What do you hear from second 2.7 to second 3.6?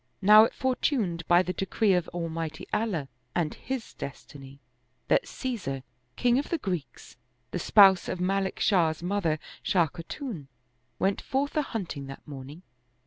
Allah and